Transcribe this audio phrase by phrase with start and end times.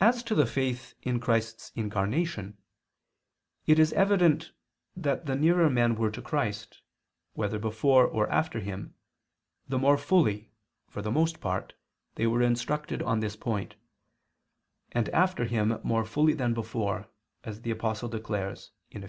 [0.00, 2.58] As to the faith in Christ's incarnation,
[3.64, 4.50] it is evident
[4.96, 6.82] that the nearer men were to Christ,
[7.34, 8.96] whether before or after Him,
[9.68, 10.50] the more fully,
[10.88, 11.74] for the most part,
[12.18, 13.76] were they instructed on this point,
[14.90, 17.06] and after Him more fully than before,
[17.44, 19.02] as the Apostle declares (Eph.